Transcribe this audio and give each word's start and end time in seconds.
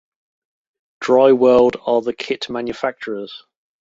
Dryworld 1.03 1.79
are 1.85 2.01
the 2.01 2.13
kit 2.13 2.49
manufacturers. 2.49 3.43